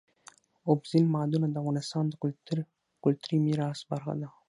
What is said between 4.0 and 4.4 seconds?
ده.